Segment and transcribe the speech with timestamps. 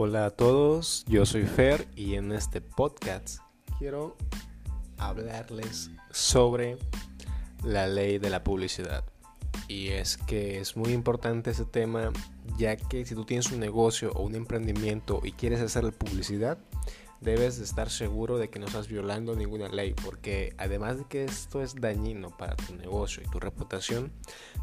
[0.00, 3.40] Hola a todos, yo soy Fer y en este podcast
[3.80, 4.16] quiero
[4.96, 6.78] hablarles sobre
[7.64, 9.02] la ley de la publicidad.
[9.66, 12.12] Y es que es muy importante ese tema
[12.56, 16.58] ya que si tú tienes un negocio o un emprendimiento y quieres hacer publicidad,
[17.20, 21.24] debes de estar seguro de que no estás violando ninguna ley, porque además de que
[21.24, 24.12] esto es dañino para tu negocio y tu reputación,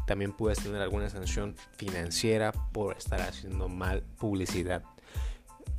[0.06, 4.82] también puedes tener alguna sanción financiera por estar haciendo mal publicidad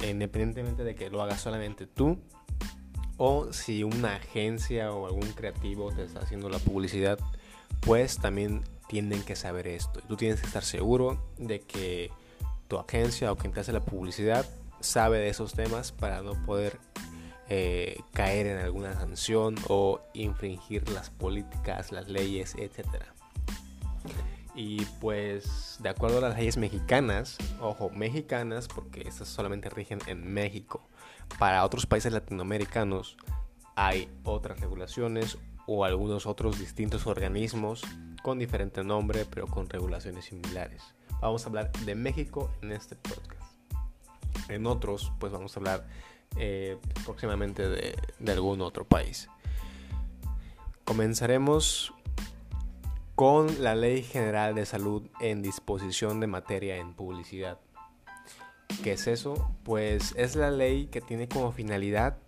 [0.01, 2.19] independientemente de que lo hagas solamente tú
[3.17, 7.20] o si una agencia o algún creativo te está haciendo la publicidad,
[7.81, 10.01] pues también tienen que saber esto.
[10.07, 12.11] Tú tienes que estar seguro de que
[12.67, 14.45] tu agencia o quien te hace la publicidad
[14.79, 16.79] sabe de esos temas para no poder
[17.49, 23.13] eh, caer en alguna sanción o infringir las políticas, las leyes, etcétera.
[24.60, 30.34] Y pues de acuerdo a las leyes mexicanas, ojo, mexicanas porque estas solamente rigen en
[30.34, 30.82] México.
[31.38, 33.18] Para otros países latinoamericanos
[33.76, 37.84] hay otras regulaciones o algunos otros distintos organismos
[38.24, 40.82] con diferente nombre pero con regulaciones similares.
[41.22, 43.54] Vamos a hablar de México en este podcast.
[44.50, 45.88] En otros pues vamos a hablar
[46.35, 49.30] eh, próximamente de, de algún otro país.
[50.84, 51.94] Comenzaremos
[53.18, 57.57] con la Ley General de Salud en disposición de materia en publicidad.
[58.84, 59.49] ¿Qué es eso?
[59.63, 62.20] Pues es la ley que tiene como finalidad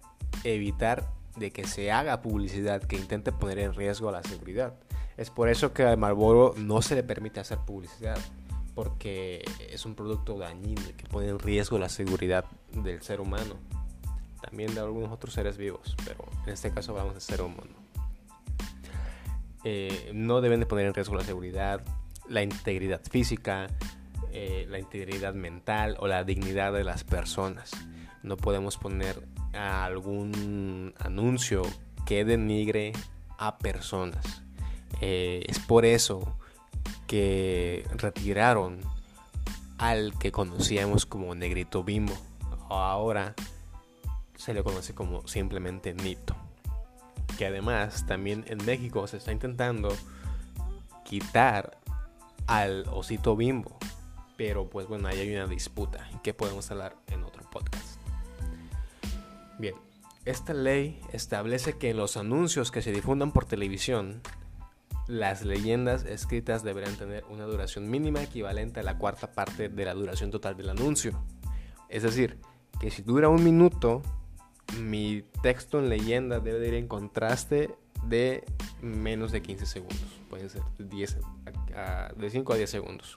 [0.44, 4.80] evitar de que se haga publicidad que intente poner en riesgo la seguridad.
[5.16, 8.18] Es por eso que al Marlboro no se le permite hacer publicidad,
[8.74, 13.58] porque es un producto dañino que pone en riesgo la seguridad del ser humano,
[14.42, 17.79] también de algunos otros seres vivos, pero en este caso hablamos de ser humano.
[19.64, 21.82] Eh, no deben de poner en riesgo la seguridad,
[22.28, 23.68] la integridad física,
[24.32, 27.72] eh, la integridad mental o la dignidad de las personas.
[28.24, 29.22] No podemos poner
[29.54, 31.64] algún anuncio
[32.06, 32.94] que denigre
[33.38, 34.44] a personas.
[35.02, 36.38] Eh, es por eso
[37.08, 38.82] que retiraron
[39.78, 42.18] al que conocíamos como Negrito Bimbo.
[42.70, 43.34] Ahora
[44.36, 46.36] se le conoce como simplemente Nito
[47.40, 49.96] que además también en México se está intentando
[51.06, 51.78] quitar
[52.48, 53.78] al osito bimbo.
[54.36, 57.98] Pero pues bueno, ahí hay una disputa que podemos hablar en otro podcast.
[59.58, 59.74] Bien,
[60.26, 64.22] esta ley establece que en los anuncios que se difundan por televisión,
[65.08, 69.94] las leyendas escritas deberán tener una duración mínima equivalente a la cuarta parte de la
[69.94, 71.24] duración total del anuncio.
[71.88, 72.38] Es decir,
[72.82, 74.02] que si dura un minuto,
[74.78, 78.44] mi texto en leyenda debe ir en contraste de
[78.82, 80.22] menos de 15 segundos.
[80.30, 81.18] Pueden ser 10,
[82.16, 83.16] de 5 a 10 segundos.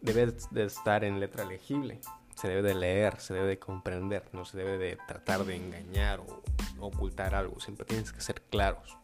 [0.00, 2.00] Debe de estar en letra legible.
[2.34, 4.24] Se debe de leer, se debe de comprender.
[4.32, 6.42] No se debe de tratar de engañar o
[6.78, 7.58] ocultar algo.
[7.60, 8.98] Siempre tienes que ser claros.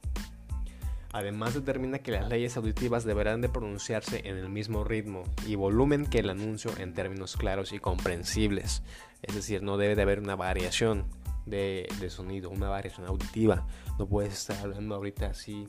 [1.12, 6.06] Además determina que las leyes auditivas deberán de pronunciarse en el mismo ritmo y volumen
[6.06, 8.82] que el anuncio en términos claros y comprensibles.
[9.22, 11.06] Es decir, no debe de haber una variación
[11.46, 13.66] de, sonido, una variación auditiva.
[13.98, 15.66] No puedes estar hablando ahorita así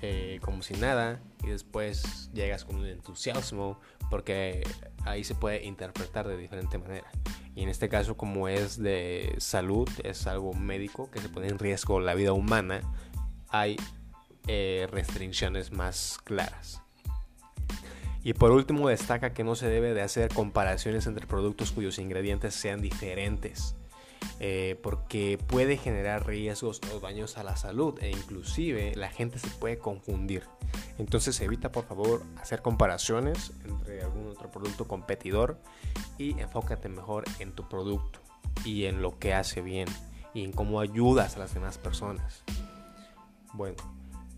[0.00, 3.78] eh, como si nada y después llegas con un entusiasmo
[4.10, 4.62] porque
[5.04, 7.10] ahí se puede interpretar de diferente manera.
[7.54, 11.58] Y en este caso como es de salud, es algo médico que se pone en
[11.58, 12.80] riesgo la vida humana,
[13.48, 13.76] hay
[14.48, 16.81] eh, restricciones más claras.
[18.24, 22.54] Y por último destaca que no se debe de hacer comparaciones entre productos cuyos ingredientes
[22.54, 23.74] sean diferentes,
[24.38, 29.48] eh, porque puede generar riesgos o daños a la salud e inclusive la gente se
[29.48, 30.44] puede confundir.
[30.98, 35.58] Entonces evita por favor hacer comparaciones entre algún otro producto competidor
[36.16, 38.20] y enfócate mejor en tu producto
[38.64, 39.88] y en lo que hace bien
[40.32, 42.44] y en cómo ayudas a las demás personas.
[43.52, 43.76] Bueno,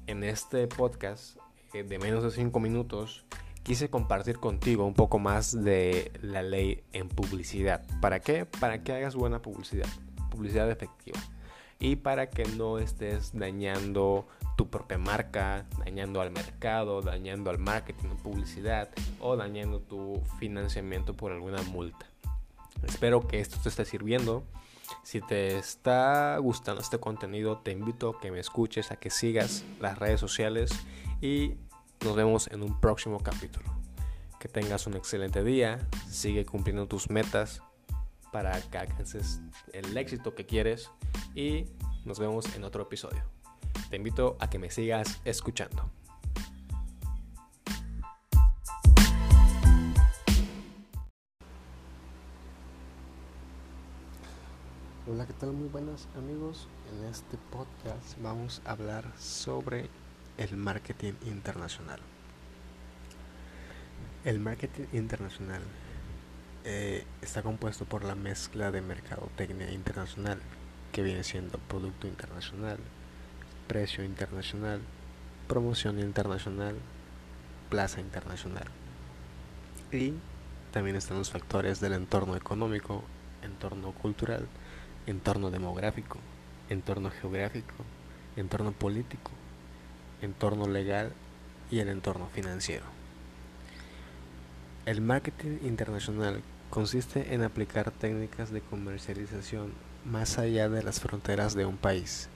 [0.07, 1.37] en este podcast
[1.75, 3.25] eh, de menos de 5 minutos
[3.65, 7.83] quise compartir contigo un poco más de la ley en publicidad.
[8.01, 8.47] ¿Para qué?
[8.47, 9.89] Para que hagas buena publicidad,
[10.31, 11.19] publicidad efectiva.
[11.81, 18.11] Y para que no estés dañando tu propia marca, dañando al mercado, dañando al marketing
[18.23, 22.07] publicidad o dañando tu financiamiento por alguna multa.
[22.87, 24.45] Espero que esto te esté sirviendo.
[25.03, 29.65] Si te está gustando este contenido, te invito a que me escuches, a que sigas
[29.81, 30.71] las redes sociales
[31.21, 31.55] y
[32.05, 33.65] nos vemos en un próximo capítulo.
[34.39, 37.63] Que tengas un excelente día, sigue cumpliendo tus metas
[38.31, 39.41] para que alcances
[39.73, 40.91] el éxito que quieres
[41.35, 41.65] y
[42.05, 43.23] nos vemos en otro episodio.
[43.89, 45.91] Te invito a que me sigas escuchando.
[55.07, 55.53] Hola, ¿qué tal?
[55.53, 56.69] Muy buenas amigos.
[56.93, 59.89] En este podcast vamos a hablar sobre
[60.39, 62.01] el marketing internacional.
[64.25, 65.63] El marketing internacional
[66.65, 70.41] eh, está compuesto por la mezcla de mercadotecnia internacional,
[70.93, 72.79] que viene siendo producto internacional,
[73.69, 74.81] precio internacional,
[75.47, 76.75] promoción internacional,
[77.71, 78.67] plaza internacional.
[79.93, 80.15] Y
[80.73, 83.05] también están los factores del entorno económico,
[83.43, 84.49] entorno cultural,
[85.07, 86.19] entorno demográfico,
[86.71, 87.75] entorno geográfico,
[88.37, 89.31] entorno político,
[90.25, 91.13] entorno legal
[91.71, 92.85] y el entorno financiero.
[94.87, 99.73] El marketing internacional consiste en aplicar técnicas de comercialización
[100.05, 102.29] más allá de las fronteras de un país.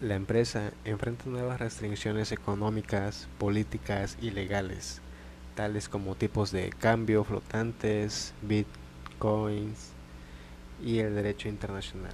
[0.00, 5.00] La empresa enfrenta nuevas restricciones económicas, políticas y legales,
[5.54, 9.92] tales como tipos de cambio flotantes, bitcoins,
[10.82, 12.12] y el derecho internacional.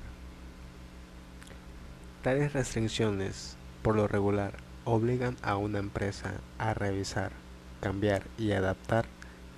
[2.22, 4.54] Tales restricciones, por lo regular,
[4.86, 7.32] obligan a una empresa a revisar,
[7.80, 9.04] cambiar y adaptar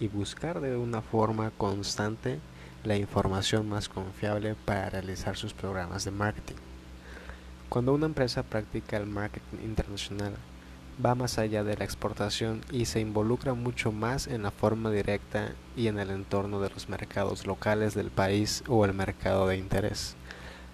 [0.00, 2.40] y buscar de una forma constante
[2.82, 6.56] la información más confiable para realizar sus programas de marketing.
[7.68, 10.32] Cuando una empresa practica el marketing internacional,
[11.04, 15.52] va más allá de la exportación y se involucra mucho más en la forma directa
[15.76, 20.16] y en el entorno de los mercados locales del país o el mercado de interés.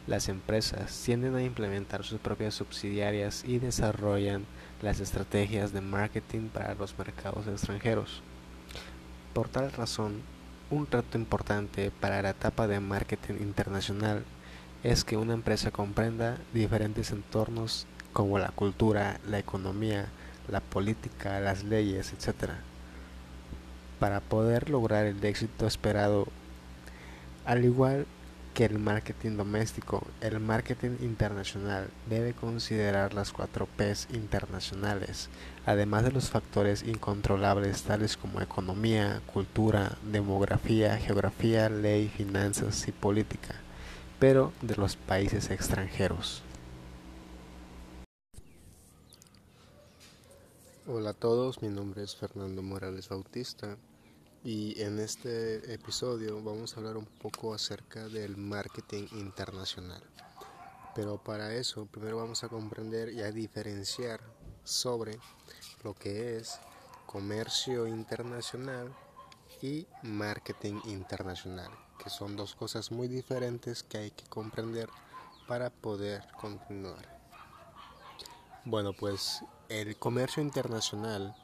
[0.07, 4.45] Las empresas tienden a implementar sus propias subsidiarias y desarrollan
[4.83, 8.21] las estrategias de marketing para los mercados extranjeros.
[9.33, 10.21] Por tal razón,
[10.71, 14.25] un reto importante para la etapa de marketing internacional
[14.83, 20.07] es que una empresa comprenda diferentes entornos como la cultura, la economía,
[20.49, 22.53] la política, las leyes, etc.
[23.99, 26.29] Para poder lograr el éxito esperado,
[27.47, 28.07] al igual
[28.55, 35.29] que el marketing doméstico, el marketing internacional debe considerar las cuatro Ps internacionales,
[35.67, 43.57] además de los factores incontrolables tales como economía, cultura, demografía, geografía, ley, finanzas y política,
[44.21, 46.43] pero de los países extranjeros.
[50.87, 53.77] Hola a todos, mi nombre es Fernando Morales Bautista
[54.45, 60.03] y en este episodio vamos a hablar un poco acerca del marketing internacional.
[60.95, 64.21] Pero para eso primero vamos a comprender y a diferenciar
[64.63, 65.19] sobre
[65.83, 66.61] lo que es
[67.07, 68.95] comercio internacional
[69.63, 71.71] y marketing internacional,
[72.03, 74.91] que son dos cosas muy diferentes que hay que comprender
[75.49, 77.19] para poder continuar.
[78.67, 81.35] Bueno, pues el comercio internacional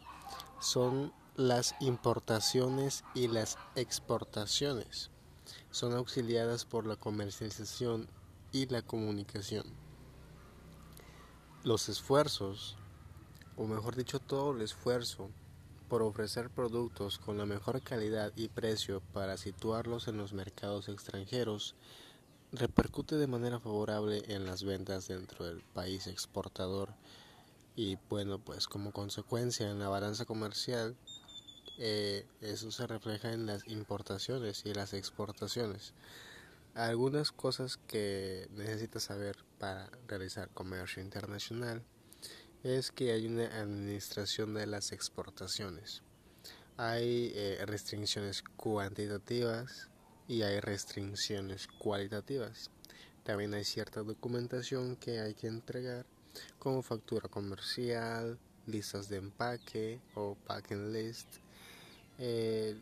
[0.61, 5.11] son las importaciones y las exportaciones.
[5.71, 8.09] Son auxiliadas por la comercialización
[8.53, 9.65] y la comunicación.
[11.63, 12.77] Los esfuerzos,
[13.57, 15.31] o mejor dicho todo el esfuerzo,
[15.91, 21.75] por ofrecer productos con la mejor calidad y precio para situarlos en los mercados extranjeros
[22.53, 26.95] repercute de manera favorable en las ventas dentro del país exportador
[27.75, 30.97] y bueno pues como consecuencia en la balanza comercial
[31.83, 35.95] eh, eso se refleja en las importaciones y las exportaciones.
[36.75, 41.83] Algunas cosas que necesitas saber para realizar comercio internacional
[42.63, 46.03] es que hay una administración de las exportaciones.
[46.77, 49.89] Hay eh, restricciones cuantitativas
[50.29, 52.71] y hay restricciones cualitativas.
[53.25, 56.05] También hay cierta documentación que hay que entregar
[56.59, 61.39] como factura comercial, listas de empaque o packing list,
[62.21, 62.77] eh,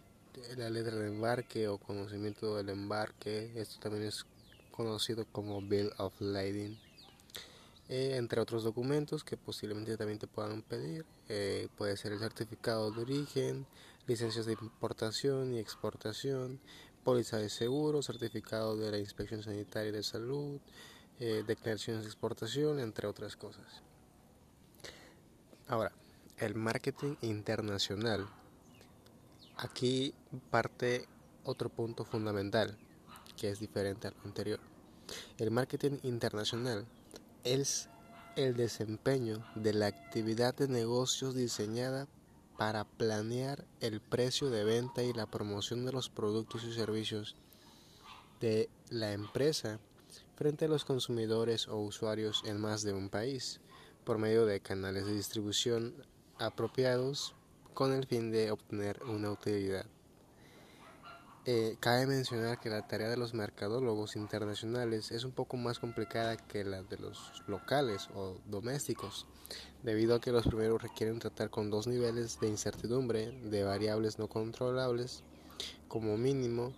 [0.57, 4.27] la letra de embarque o conocimiento del embarque, esto también es
[4.71, 6.79] conocido como Bill of Lading,
[7.89, 12.91] eh, entre otros documentos que posiblemente también te puedan pedir, eh, puede ser el certificado
[12.91, 13.67] de origen,
[14.07, 16.61] licencias de importación y exportación,
[17.03, 20.61] póliza de seguro, certificado de la inspección sanitaria y de salud,
[21.21, 23.83] eh, declaraciones de exportación, entre otras cosas.
[25.67, 25.93] Ahora,
[26.39, 28.29] el marketing internacional.
[29.61, 30.15] Aquí
[30.51, 31.09] parte
[31.43, 32.79] otro punto fundamental
[33.37, 34.61] que es diferente al anterior.
[35.37, 36.87] El marketing internacional
[37.43, 37.89] es
[38.37, 42.07] el desempeño de la actividad de negocios diseñada
[42.57, 47.35] para planear el precio de venta y la promoción de los productos y servicios
[48.41, 49.81] de la empresa
[50.37, 53.61] frente a los consumidores o usuarios en más de un país
[54.05, 55.95] por medio de canales de distribución
[56.39, 57.35] apropiados
[57.79, 59.87] con el fin de obtener una utilidad.
[61.47, 66.37] eh, cabe mencionar que la tarea de los mercadólogos internacionales es un poco más complicada
[66.37, 69.29] que la de los locales o domésticos,
[69.85, 74.27] debido a que los primeros requieren tratar con dos niveles de incertidumbre de variables no
[74.27, 75.23] controlables
[75.87, 76.73] como mínimo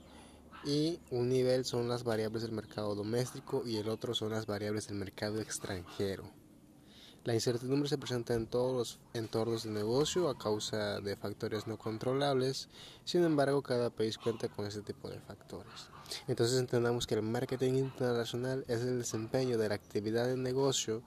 [0.67, 4.89] y un nivel son las variables del mercado doméstico y el otro son las variables
[4.89, 6.40] del mercado extranjero.
[7.25, 11.77] La incertidumbre se presenta en todos los entornos de negocio a causa de factores no
[11.77, 12.71] controlables,
[13.05, 15.91] sin embargo cada país cuenta con ese tipo de factores.
[16.29, 21.03] Entonces entendamos que el marketing internacional es el desempeño de la actividad de negocio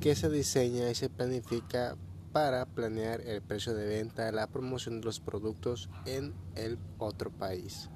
[0.00, 1.96] que se diseña y se planifica
[2.32, 7.90] para planear el precio de venta, la promoción de los productos en el otro país.